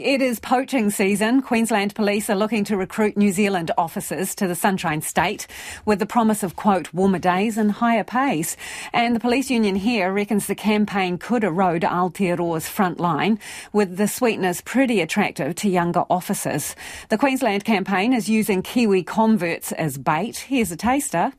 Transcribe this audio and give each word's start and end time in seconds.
It 0.00 0.20
is 0.20 0.40
poaching 0.40 0.90
season. 0.90 1.40
Queensland 1.40 1.94
Police 1.94 2.28
are 2.28 2.34
looking 2.34 2.64
to 2.64 2.76
recruit 2.76 3.16
New 3.16 3.30
Zealand 3.30 3.70
officers 3.78 4.34
to 4.34 4.48
the 4.48 4.56
Sunshine 4.56 5.02
State 5.02 5.46
with 5.84 6.00
the 6.00 6.04
promise 6.04 6.42
of, 6.42 6.56
quote, 6.56 6.92
warmer 6.92 7.20
days 7.20 7.56
and 7.56 7.70
higher 7.70 8.02
pays. 8.02 8.56
And 8.92 9.14
the 9.14 9.20
police 9.20 9.52
union 9.52 9.76
here 9.76 10.12
reckons 10.12 10.48
the 10.48 10.56
campaign 10.56 11.16
could 11.16 11.44
erode 11.44 11.82
Aotearoa's 11.82 12.68
front 12.68 12.98
line, 12.98 13.38
with 13.72 13.96
the 13.96 14.08
sweeteners 14.08 14.62
pretty 14.62 15.00
attractive 15.00 15.54
to 15.54 15.68
younger 15.68 16.02
officers. 16.10 16.74
The 17.08 17.16
Queensland 17.16 17.64
campaign 17.64 18.12
is 18.12 18.28
using 18.28 18.62
Kiwi 18.62 19.04
converts 19.04 19.70
as 19.70 19.96
bait. 19.96 20.38
Here's 20.38 20.72
a 20.72 20.76
taster 20.76 21.32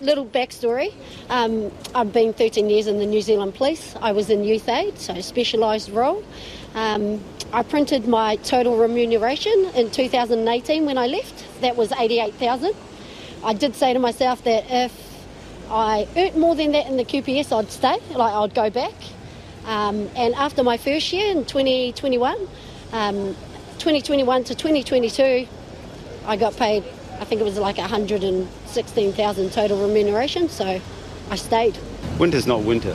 little 0.00 0.26
backstory. 0.26 0.92
Um, 1.28 1.70
I've 1.94 2.12
been 2.12 2.32
13 2.32 2.70
years 2.70 2.86
in 2.86 2.98
the 2.98 3.06
New 3.06 3.22
Zealand 3.22 3.54
Police. 3.54 3.94
I 4.00 4.12
was 4.12 4.30
in 4.30 4.44
youth 4.44 4.68
aid, 4.68 4.98
so 4.98 5.20
specialised 5.20 5.90
role. 5.90 6.24
Um, 6.74 7.22
I 7.52 7.62
printed 7.62 8.06
my 8.06 8.36
total 8.36 8.76
remuneration 8.76 9.70
in 9.74 9.90
2018 9.90 10.84
when 10.84 10.98
I 10.98 11.06
left. 11.06 11.44
That 11.60 11.76
was 11.76 11.92
88,000. 11.92 12.74
I 13.42 13.54
did 13.54 13.74
say 13.74 13.92
to 13.92 13.98
myself 13.98 14.44
that 14.44 14.64
if 14.68 14.92
I 15.70 16.06
earned 16.16 16.36
more 16.36 16.54
than 16.54 16.72
that 16.72 16.86
in 16.86 16.96
the 16.96 17.04
QPS, 17.04 17.56
I'd 17.56 17.70
stay, 17.70 17.98
like 18.14 18.32
I'd 18.32 18.54
go 18.54 18.70
back. 18.70 18.94
Um, 19.66 20.08
and 20.16 20.34
after 20.34 20.62
my 20.62 20.76
first 20.76 21.12
year 21.12 21.30
in 21.30 21.44
2021, 21.44 22.48
um, 22.92 23.34
2021 23.78 24.44
to 24.44 24.54
2022, 24.54 25.46
I 26.26 26.36
got 26.36 26.56
paid, 26.56 26.84
I 27.20 27.24
think 27.24 27.40
it 27.40 27.44
was 27.44 27.58
like 27.58 27.78
116,000 28.68 29.50
total 29.50 29.80
remuneration, 29.80 30.46
so 30.50 30.78
I 31.30 31.36
stayed. 31.36 31.78
Winter's 32.18 32.46
not 32.46 32.64
winter. 32.64 32.94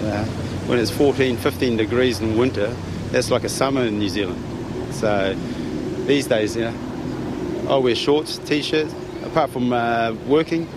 Yeah. 0.00 0.24
When 0.68 0.78
it's 0.78 0.92
14, 0.92 1.36
15 1.38 1.76
degrees 1.76 2.20
in 2.20 2.38
winter, 2.38 2.68
that's 3.10 3.28
like 3.28 3.42
a 3.42 3.48
summer 3.48 3.82
in 3.82 3.98
New 3.98 4.08
Zealand. 4.08 4.40
So 4.94 5.34
these 6.06 6.28
days, 6.28 6.54
you 6.54 6.70
know, 6.70 7.66
I 7.68 7.76
wear 7.78 7.96
shorts, 7.96 8.38
t-shirts. 8.38 8.94
Apart 9.24 9.50
from 9.50 9.72
uh, 9.72 10.14
working, 10.28 10.68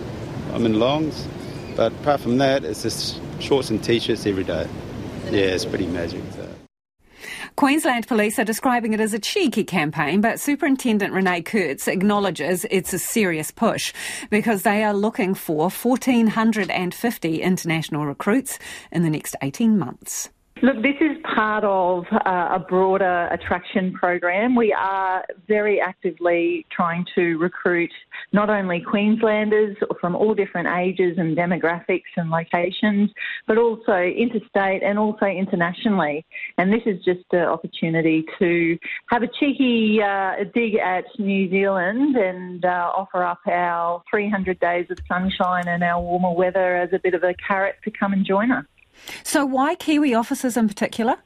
I'm 0.52 0.66
in 0.66 0.80
longs. 0.80 1.24
But 1.76 1.92
apart 1.92 2.20
from 2.20 2.38
that, 2.38 2.64
it's 2.64 2.82
just 2.82 3.20
shorts 3.38 3.70
and 3.70 3.82
t-shirts 3.82 4.26
every 4.26 4.44
day. 4.44 4.66
Yeah, 5.26 5.54
it's 5.54 5.64
pretty 5.64 5.86
magic. 5.86 6.22
Queensland 7.56 8.06
Police 8.06 8.38
are 8.38 8.44
describing 8.44 8.92
it 8.92 9.00
as 9.00 9.14
a 9.14 9.18
cheeky 9.18 9.64
campaign, 9.64 10.20
but 10.20 10.38
Superintendent 10.38 11.14
Renee 11.14 11.40
Kurtz 11.40 11.88
acknowledges 11.88 12.66
it's 12.70 12.92
a 12.92 12.98
serious 12.98 13.50
push 13.50 13.94
because 14.28 14.60
they 14.60 14.84
are 14.84 14.92
looking 14.92 15.34
for 15.34 15.70
1,450 15.70 17.40
international 17.40 18.04
recruits 18.04 18.58
in 18.92 19.04
the 19.04 19.10
next 19.10 19.36
18 19.40 19.78
months. 19.78 20.28
Look, 20.62 20.76
this 20.82 20.96
is 21.02 21.18
part 21.34 21.64
of 21.64 22.04
uh, 22.10 22.48
a 22.54 22.58
broader 22.58 23.28
attraction 23.30 23.92
program. 23.92 24.56
We 24.56 24.72
are 24.72 25.22
very 25.46 25.82
actively 25.82 26.64
trying 26.74 27.04
to 27.14 27.36
recruit 27.36 27.90
not 28.32 28.48
only 28.48 28.80
Queenslanders 28.80 29.76
from 30.00 30.16
all 30.16 30.34
different 30.34 30.68
ages 30.68 31.18
and 31.18 31.36
demographics 31.36 32.08
and 32.16 32.30
locations, 32.30 33.10
but 33.46 33.58
also 33.58 33.98
interstate 33.98 34.82
and 34.82 34.98
also 34.98 35.26
internationally. 35.26 36.24
And 36.56 36.72
this 36.72 36.82
is 36.86 37.04
just 37.04 37.26
an 37.32 37.40
opportunity 37.40 38.24
to 38.38 38.78
have 39.10 39.22
a 39.22 39.28
cheeky 39.38 40.00
uh, 40.02 40.36
dig 40.54 40.76
at 40.76 41.04
New 41.18 41.50
Zealand 41.50 42.16
and 42.16 42.64
uh, 42.64 42.92
offer 42.96 43.22
up 43.22 43.40
our 43.46 44.02
300 44.10 44.58
days 44.60 44.86
of 44.88 44.96
sunshine 45.06 45.68
and 45.68 45.84
our 45.84 46.00
warmer 46.00 46.32
weather 46.32 46.76
as 46.76 46.94
a 46.94 46.98
bit 46.98 47.12
of 47.12 47.24
a 47.24 47.34
carrot 47.34 47.76
to 47.84 47.90
come 47.90 48.14
and 48.14 48.24
join 48.24 48.50
us. 48.50 48.64
So, 49.22 49.44
why 49.44 49.74
Kiwi 49.74 50.14
officers 50.14 50.56
in 50.56 50.68
particular? 50.68 51.16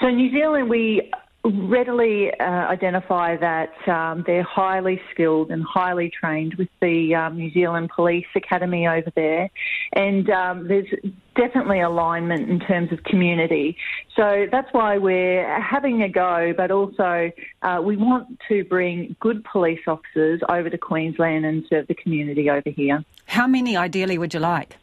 So, 0.00 0.08
New 0.08 0.30
Zealand, 0.30 0.70
we 0.70 1.10
readily 1.44 2.30
uh, 2.38 2.44
identify 2.44 3.36
that 3.36 3.72
um, 3.88 4.24
they're 4.26 4.42
highly 4.42 5.00
skilled 5.10 5.50
and 5.50 5.64
highly 5.64 6.10
trained 6.10 6.54
with 6.56 6.68
the 6.80 7.14
um, 7.14 7.36
New 7.36 7.50
Zealand 7.52 7.90
Police 7.94 8.26
Academy 8.34 8.86
over 8.86 9.10
there, 9.16 9.48
and 9.94 10.28
um, 10.28 10.68
there's 10.68 10.88
definitely 11.36 11.80
alignment 11.80 12.50
in 12.50 12.60
terms 12.60 12.92
of 12.92 13.02
community. 13.04 13.76
So 14.16 14.46
that's 14.52 14.68
why 14.72 14.98
we're 14.98 15.60
having 15.60 16.02
a 16.02 16.08
go, 16.08 16.52
but 16.54 16.70
also 16.70 17.30
uh, 17.62 17.80
we 17.82 17.96
want 17.96 18.38
to 18.48 18.64
bring 18.64 19.16
good 19.20 19.42
police 19.44 19.80
officers 19.86 20.40
over 20.48 20.68
to 20.68 20.76
Queensland 20.76 21.46
and 21.46 21.64
serve 21.70 21.86
the 21.86 21.94
community 21.94 22.50
over 22.50 22.68
here. 22.68 23.02
How 23.26 23.46
many 23.46 23.76
ideally 23.76 24.18
would 24.18 24.34
you 24.34 24.40
like? 24.40 24.76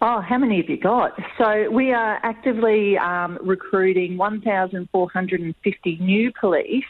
Oh, 0.00 0.20
how 0.20 0.38
many 0.38 0.56
have 0.58 0.68
you 0.68 0.76
got? 0.76 1.18
So 1.38 1.70
we 1.70 1.92
are 1.92 2.18
actively 2.22 2.98
um, 2.98 3.38
recruiting 3.42 4.16
1,450 4.16 5.98
new 6.00 6.32
police 6.38 6.84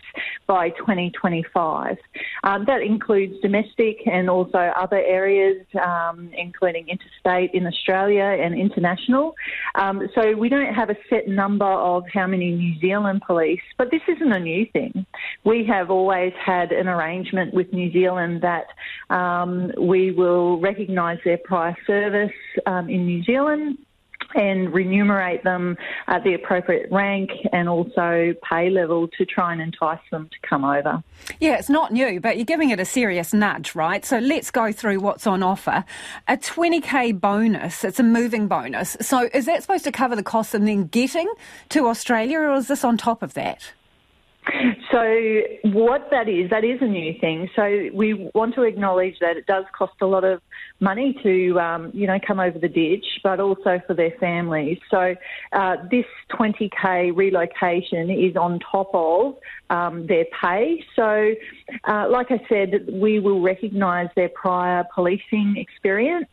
by 0.47 0.71
2025. 0.71 1.97
Um, 2.43 2.65
that 2.67 2.83
includes 2.83 3.41
domestic 3.41 3.99
and 4.07 4.29
also 4.29 4.59
other 4.59 4.99
areas, 4.99 5.65
um, 5.85 6.31
including 6.37 6.89
interstate 6.89 7.55
in 7.55 7.67
Australia 7.67 8.25
and 8.25 8.59
international. 8.59 9.35
Um, 9.75 10.09
so 10.15 10.37
we 10.37 10.49
don't 10.49 10.73
have 10.73 10.91
a 10.91 10.97
set 11.11 11.27
number 11.27 11.67
of 11.67 12.05
how 12.13 12.27
many 12.27 12.53
New 12.53 12.79
Zealand 12.81 13.23
police, 13.27 13.61
but 13.77 13.91
this 13.91 14.03
isn't 14.09 14.33
a 14.33 14.39
new 14.39 14.67
thing. 14.73 15.05
We 15.45 15.65
have 15.67 15.91
always 15.91 16.33
had 16.45 16.73
an 16.73 16.89
arrangement 16.89 17.53
with 17.55 17.73
New 17.73 17.93
Zealand 17.93 18.43
that 18.43 18.67
um, 19.15 19.73
we 19.81 20.13
will 20.13 20.61
recognise 20.61 21.19
their 21.25 21.39
prior 21.39 21.77
service 21.87 22.33
um, 22.67 22.89
in 22.89 23.07
New 23.07 23.23
Zealand 23.25 23.79
and 24.35 24.73
remunerate 24.73 25.45
them 25.45 25.77
at 26.07 26.25
the 26.25 26.35
appropriate 26.35 26.91
rank 26.91 27.31
and 27.53 27.69
also 27.69 28.35
pay 28.49 28.71
level 28.71 29.09
to 29.09 29.25
try 29.25 29.53
and 29.53 29.61
entice 29.61 30.01
them 30.11 30.29
to 30.31 30.49
come 30.49 30.65
over. 30.65 31.03
Yeah, 31.41 31.57
it's 31.57 31.71
not 31.71 31.93
new, 31.93 32.21
but 32.21 32.37
you're 32.37 32.45
giving 32.45 32.71
it 32.71 32.81
a 32.81 32.85
serious 32.85 33.33
nudge, 33.33 33.75
right? 33.75 34.05
So 34.05 34.19
let's 34.19 34.51
go 34.51 34.73
through 34.73 35.01
what's 35.01 35.27
on 35.27 35.43
offer. 35.43 35.85
A 36.29 36.37
20k 36.37 37.21
bonus, 37.21 37.85
it's 37.85 38.01
a 38.01 38.05
moving 38.05 38.49
bonus. 38.49 38.97
So 39.01 39.29
is 39.33 39.47
that 39.47 39.63
supposed 39.63 39.85
to 39.85 39.93
cover 39.93 40.17
the 40.17 40.23
cost 40.23 40.55
of 40.55 40.65
then 40.65 40.87
getting 40.87 41.33
to 41.71 41.89
Australia 41.89 42.39
or 42.39 42.55
is 42.55 42.69
this 42.69 42.85
on 42.85 42.97
top 42.97 43.23
of 43.23 43.35
that? 43.35 43.73
So, 44.93 45.41
what 45.73 46.09
that 46.11 46.29
is, 46.29 46.51
that 46.51 46.65
is 46.65 46.81
a 46.83 46.87
new 46.87 47.19
thing. 47.19 47.49
So, 47.57 47.89
we 47.95 48.31
want 48.35 48.55
to 48.57 48.63
acknowledge 48.63 49.19
that 49.21 49.37
it 49.37 49.47
does 49.47 49.65
cost 49.77 49.95
a 50.03 50.07
lot 50.07 50.23
of 50.23 50.43
money 50.81 51.19
to, 51.23 51.59
um, 51.59 51.91
you 51.95 52.07
know, 52.07 52.19
come 52.25 52.39
over 52.39 52.59
the 52.59 52.69
ditch, 52.69 53.05
but 53.23 53.41
also 53.41 53.81
for 53.87 53.95
their 53.95 54.13
families. 54.21 54.79
So, 54.91 55.15
uh, 55.53 55.77
this 55.91 56.05
20k 56.31 57.17
relocation 57.17 58.11
is 58.11 58.37
on 58.37 58.61
top 58.61 58.91
of 58.93 59.37
um, 59.71 60.07
their 60.07 60.27
pay. 60.41 60.85
So, 60.95 61.35
uh, 61.85 62.09
like 62.11 62.31
I 62.31 62.45
said, 62.49 62.89
we 62.93 63.21
will 63.21 63.41
recognise 63.41 64.09
their 64.15 64.29
prior 64.29 64.85
policing 64.95 65.57
experience. 65.57 66.29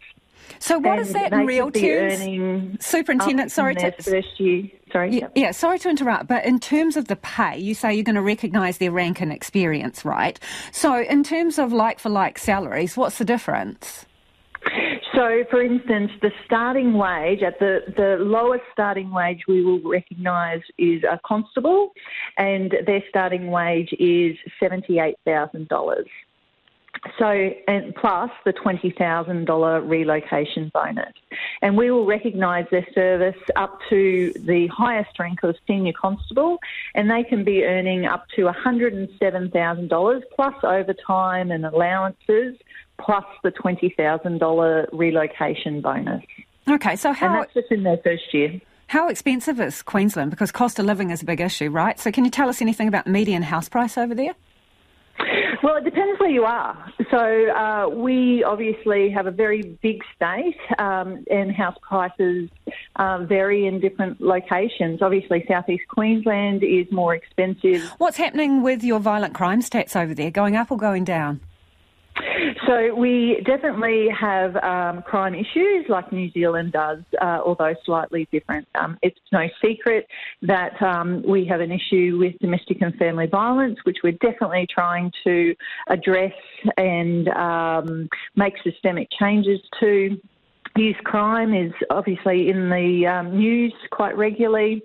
So, 0.60 0.80
what 0.80 1.00
is 1.00 1.14
that 1.14 1.34
in 1.34 1.46
real 1.46 1.72
terms? 1.72 2.84
Superintendent, 2.84 3.52
sorry 3.52 3.76
to 3.76 3.92
first 3.92 4.40
year. 4.40 4.70
Sorry. 4.92 5.12
Yeah, 5.12 5.28
yeah, 5.36 5.52
sorry 5.52 5.80
to 5.80 5.90
interrupt, 5.90 6.28
but 6.28 6.46
in 6.46 6.60
terms 6.60 6.98
of 6.98 7.08
the 7.08 7.16
pay, 7.16 7.58
you 7.58 7.74
say 7.74 7.94
you're 7.94 8.04
going 8.04 8.16
to 8.16 8.22
recognise 8.22 8.78
their 8.78 8.92
rank 8.92 9.22
and 9.22 9.32
experience, 9.32 10.04
right? 10.04 10.40
So, 10.72 11.02
in 11.02 11.24
terms 11.24 11.58
of 11.58 11.72
like 11.72 12.00
for 12.00 12.10
like 12.10 12.38
salaries, 12.38 12.98
what's 12.98 13.18
the 13.18 13.26
difference? 13.26 14.06
So, 15.16 15.44
for 15.50 15.62
instance, 15.62 16.12
the 16.22 16.32
starting 16.46 16.94
wage 16.94 17.42
at 17.42 17.60
the, 17.60 17.82
the 17.98 18.18
lowest 18.24 18.64
starting 18.72 19.12
wage 19.12 19.42
we 19.48 19.64
will 19.64 19.82
recognise 19.82 20.62
is 20.78 21.04
a 21.04 21.20
constable, 21.26 21.92
and 22.38 22.74
their 22.86 23.04
starting 23.10 23.48
wage 23.48 23.94
is 24.00 24.38
$78,000. 24.62 26.06
So, 27.18 27.50
and 27.68 27.96
plus 27.96 28.30
the 28.46 28.54
$20,000 28.54 29.90
relocation 29.90 30.70
bonus. 30.72 31.12
And 31.64 31.76
we 31.76 31.90
will 31.90 32.06
recognise 32.06 32.66
their 32.70 32.86
service 32.94 33.42
up 33.56 33.80
to 33.90 34.32
the 34.36 34.68
highest 34.68 35.18
rank 35.18 35.42
of 35.42 35.56
senior 35.66 35.94
constable, 36.00 36.60
and 36.94 37.10
they 37.10 37.24
can 37.24 37.44
be 37.44 37.64
earning 37.64 38.06
up 38.06 38.28
to 38.36 38.44
$107,000 38.44 40.22
plus 40.36 40.54
overtime 40.64 41.50
and 41.50 41.66
allowances, 41.66 42.56
plus 43.00 43.26
the 43.44 43.52
$20,000 43.52 44.88
relocation 44.94 45.82
bonus. 45.82 46.24
Okay, 46.70 46.96
so 46.96 47.14
how. 47.14 47.28
And 47.28 47.36
that's 47.42 47.54
just 47.56 47.72
in 47.72 47.82
their 47.82 47.98
first 47.98 48.32
year. 48.32 48.62
How 48.88 49.08
expensive 49.08 49.60
is 49.60 49.82
Queensland? 49.82 50.30
Because 50.30 50.52
cost 50.52 50.78
of 50.78 50.86
living 50.86 51.10
is 51.10 51.24
a 51.24 51.26
big 51.26 51.42
issue, 51.42 51.70
right? 51.70 52.00
So, 52.00 52.12
can 52.12 52.26
you 52.26 52.32
tell 52.32 52.50
us 52.50 52.62
anything 52.62 52.88
about 52.88 53.06
the 53.06 53.12
median 53.12 53.42
house 53.42 53.70
price 53.70 53.98
over 53.98 54.14
there? 54.14 54.36
Well, 55.64 55.76
it 55.76 55.84
depends 55.84 56.20
where 56.20 56.30
you 56.30 56.44
are. 56.44 56.92
So 57.12 57.18
uh, 57.18 57.90
we 57.90 58.44
obviously 58.44 59.12
have 59.12 59.28
a 59.28 59.32
very 59.32 59.62
big 59.62 60.02
state, 60.16 60.58
um, 60.80 61.24
and 61.30 61.52
house 61.52 61.76
prices 61.82 62.50
uh, 62.96 63.20
vary 63.26 63.68
in 63.68 63.80
different 63.80 64.22
locations. 64.22 65.02
Obviously, 65.02 65.46
southeast 65.48 65.84
Queensland 65.88 66.64
is 66.64 66.92
more 66.92 67.14
expensive. 67.14 67.84
What's 68.00 68.18
happening 68.18 68.64
with 68.64 68.84
your 68.84 69.00
violent 69.00 69.36
crime 69.36 69.62
stats 69.62 69.96
over 69.96 70.14
there? 70.16 70.32
Going 70.32 70.56
up 70.56 70.72
or 70.72 70.78
going 70.78 71.04
down? 71.04 71.42
So 72.68 72.96
we 72.96 73.42
definitely 73.46 74.08
have 74.10 74.56
um, 74.58 75.02
crime 75.02 75.34
issues 75.34 75.86
like 75.90 76.12
New 76.12 76.32
Zealand 76.32 76.72
does, 76.74 77.00
uh, 77.22 77.40
although 77.46 77.74
slightly 77.86 78.28
different. 78.32 78.68
Um, 78.76 78.98
it's 79.02 79.20
no 79.32 79.48
secret 79.64 80.08
that 80.42 80.82
um, 80.82 81.24
we 81.28 81.46
have 81.46 81.60
an 81.62 81.72
issue 81.72 82.18
with 82.20 82.38
domestic 82.40 82.82
and 82.82 82.96
family 82.96 83.28
violence, 83.28 83.80
which 83.84 83.98
we're 84.04 84.14
definitely 84.14 84.68
trying 84.74 85.12
to 85.24 85.56
address 85.88 86.34
and 86.78 87.28
um, 87.30 88.10
make 88.36 88.54
systemic 88.64 89.10
changes 89.20 89.60
to. 89.80 90.20
Youth 90.78 90.98
crime 91.04 91.54
is 91.54 91.74
obviously 91.90 92.50
in 92.50 92.70
the 92.70 93.06
um, 93.06 93.38
news 93.38 93.74
quite 93.92 94.16
regularly, 94.16 94.82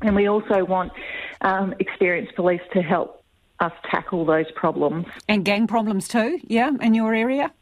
and 0.00 0.16
we 0.16 0.28
also 0.28 0.64
want 0.64 0.92
um, 1.42 1.74
experienced 1.78 2.34
police 2.34 2.62
to 2.72 2.80
help 2.80 3.22
us 3.60 3.72
tackle 3.90 4.24
those 4.24 4.50
problems. 4.54 5.06
And 5.28 5.44
gang 5.44 5.66
problems 5.66 6.08
too, 6.08 6.40
yeah, 6.46 6.70
in 6.80 6.94
your 6.94 7.14
area? 7.14 7.52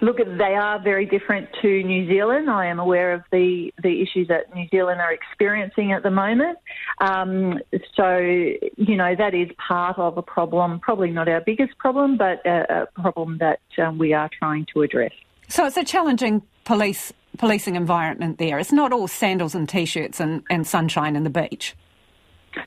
Look, 0.00 0.16
they 0.16 0.54
are 0.56 0.80
very 0.82 1.06
different 1.06 1.48
to 1.62 1.82
New 1.82 2.08
Zealand. 2.08 2.50
I 2.50 2.66
am 2.66 2.80
aware 2.80 3.12
of 3.12 3.22
the, 3.30 3.72
the 3.82 4.02
issues 4.02 4.26
that 4.28 4.52
New 4.54 4.66
Zealand 4.68 5.00
are 5.00 5.12
experiencing 5.12 5.92
at 5.92 6.02
the 6.02 6.10
moment. 6.10 6.58
Um, 7.00 7.60
so, 7.94 8.16
you 8.18 8.96
know, 8.96 9.14
that 9.16 9.34
is 9.34 9.48
part 9.68 9.98
of 9.98 10.16
a 10.18 10.22
problem, 10.22 10.80
probably 10.80 11.10
not 11.10 11.28
our 11.28 11.40
biggest 11.40 11.76
problem, 11.78 12.16
but 12.16 12.44
a, 12.44 12.82
a 12.82 13.00
problem 13.00 13.38
that 13.38 13.60
um, 13.78 13.98
we 13.98 14.12
are 14.12 14.30
trying 14.36 14.66
to 14.72 14.82
address. 14.82 15.12
So 15.48 15.66
it's 15.66 15.76
a 15.76 15.84
challenging 15.84 16.42
police 16.64 17.12
policing 17.38 17.76
environment 17.76 18.38
there. 18.38 18.58
It's 18.58 18.72
not 18.72 18.92
all 18.92 19.06
sandals 19.06 19.54
and 19.54 19.68
t-shirts 19.68 20.20
and, 20.20 20.42
and 20.50 20.66
sunshine 20.66 21.14
and 21.16 21.24
the 21.24 21.30
beach. 21.30 21.76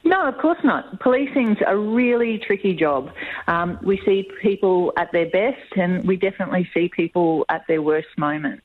No, 0.06 0.27
of 0.27 0.38
course 0.38 0.59
not. 0.63 1.00
Policing's 1.01 1.57
a 1.65 1.75
really 1.77 2.38
tricky 2.38 2.74
job. 2.74 3.12
Um, 3.47 3.77
we 3.83 4.01
see 4.06 4.30
people 4.41 4.94
at 4.97 5.12
their 5.12 5.30
best, 5.30 5.75
and 5.75 6.06
we 6.07 6.15
definitely 6.15 6.69
see 6.74 6.89
people 6.89 7.45
at 7.50 7.68
their 7.68 7.81
worst 7.81 8.07
moments. 8.18 8.63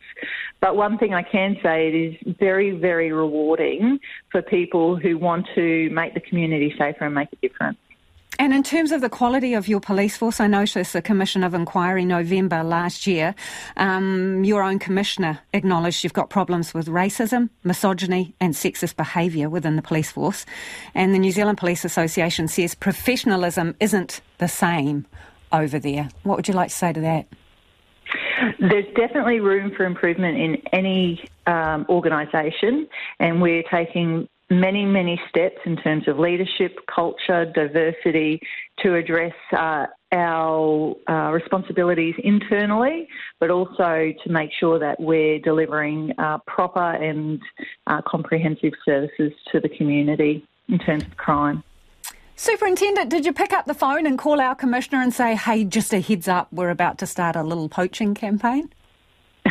But 0.60 0.76
one 0.76 0.96
thing 0.98 1.14
I 1.14 1.22
can 1.22 1.56
say, 1.62 1.88
it 1.88 1.94
is 1.94 2.36
very, 2.38 2.70
very 2.70 3.10
rewarding 3.10 3.98
for 4.30 4.42
people 4.42 4.96
who 4.96 5.18
want 5.18 5.46
to 5.54 5.90
make 5.90 6.14
the 6.14 6.20
community 6.20 6.74
safer 6.78 7.04
and 7.06 7.14
make 7.14 7.32
a 7.32 7.36
difference. 7.36 7.78
And 8.40 8.55
in 8.55 8.62
terms 8.62 8.93
of 8.93 9.00
the 9.00 9.08
quality 9.08 9.55
of 9.55 9.67
your 9.67 9.81
police 9.81 10.17
force, 10.17 10.38
I 10.38 10.46
noticed 10.46 10.93
the 10.93 11.02
Commission 11.02 11.43
of 11.43 11.55
Inquiry 11.55 12.05
November 12.05 12.62
last 12.62 13.05
year. 13.05 13.35
Um, 13.76 14.44
your 14.44 14.62
own 14.62 14.79
commissioner 14.79 15.40
acknowledged 15.52 16.05
you've 16.05 16.12
got 16.12 16.31
problems 16.31 16.73
with 16.73 16.87
racism, 16.87 17.50
misogyny, 17.64 18.37
and 18.40 18.55
sexist 18.55 18.94
behaviour 18.94 19.50
within 19.50 19.75
the 19.75 19.82
police 19.82 20.12
force. 20.12 20.46
And 20.94 21.12
the 21.12 21.19
New 21.19 21.32
Zealand 21.32 21.58
Police 21.58 21.85
Association 21.85 22.46
says 22.46 22.76
professionalism 22.76 23.75
isn't 23.81 24.20
the 24.38 24.49
same 24.49 25.06
over 25.50 25.81
there. 25.81 26.08
What 26.23 26.37
would 26.37 26.46
you 26.46 26.55
like 26.55 26.69
to 26.69 26.75
say 26.76 26.93
to 26.93 27.00
that? 27.00 27.26
There's 28.61 28.87
definitely 28.94 29.40
room 29.40 29.73
for 29.76 29.85
improvement 29.85 30.38
in 30.38 30.62
any 30.73 31.29
um, 31.49 31.87
organisation, 31.88 32.88
and 33.19 33.43
we're 33.43 33.64
taking 33.64 34.29
many, 34.50 34.84
many 34.84 35.20
steps 35.28 35.58
in 35.64 35.76
terms 35.76 36.08
of 36.08 36.18
leadership, 36.18 36.78
culture, 36.92 37.44
diversity 37.44 38.40
to 38.80 38.94
address 38.94 39.34
uh, 39.52 39.86
our 40.12 40.94
uh, 41.08 41.30
responsibilities 41.32 42.14
internally, 42.24 43.06
but 43.40 43.50
also 43.50 44.12
to 44.24 44.30
make 44.30 44.50
sure 44.58 44.78
that 44.78 44.98
we're 44.98 45.38
delivering 45.40 46.12
uh, 46.18 46.38
proper 46.46 46.92
and 46.92 47.40
uh, 47.86 48.00
comprehensive 48.06 48.72
services 48.84 49.32
to 49.52 49.60
the 49.60 49.68
community 49.68 50.46
in 50.68 50.78
terms 50.78 51.04
of 51.04 51.16
crime. 51.16 51.62
Superintendent, 52.36 53.10
did 53.10 53.26
you 53.26 53.32
pick 53.32 53.52
up 53.52 53.66
the 53.66 53.74
phone 53.74 54.06
and 54.06 54.16
call 54.16 54.40
our 54.40 54.54
commissioner 54.54 55.02
and 55.02 55.12
say, 55.12 55.34
hey, 55.34 55.64
just 55.64 55.92
a 55.92 56.00
heads 56.00 56.28
up, 56.28 56.48
we're 56.52 56.70
about 56.70 56.96
to 56.98 57.06
start 57.06 57.34
a 57.34 57.42
little 57.42 57.68
poaching 57.68 58.14
campaign? 58.14 58.72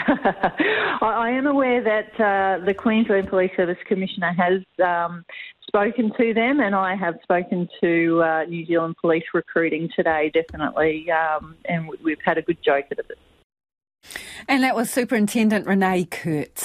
I 1.02 1.30
am 1.32 1.48
aware 1.48 1.84
that 1.84 2.20
uh, 2.20 2.66
the 2.66 2.74
Queensland 2.74 3.30
Police 3.30 3.52
Service 3.56 3.78
Commissioner 3.88 4.34
has 4.34 4.62
um, 4.84 5.26
spoken 5.68 6.12
to 6.18 6.34
them, 6.34 6.60
and 6.60 6.76
I 6.76 6.96
have 6.96 7.16
spoken 7.24 7.68
to 7.82 8.22
uh, 8.24 8.44
New 8.46 8.66
Zealand 8.66 8.96
Police 9.02 9.24
recruiting 9.34 9.90
today, 9.96 10.32
definitely, 10.34 11.10
um, 11.12 11.56
and 11.66 11.90
we've 12.04 12.22
had 12.24 12.38
a 12.38 12.42
good 12.42 12.58
joke 12.64 12.86
at 12.92 13.00
it. 13.00 13.18
And 14.48 14.64
that 14.64 14.76
was 14.76 14.90
Superintendent 14.90 15.66
Renee 15.66 16.06
Kurtz. 16.06 16.52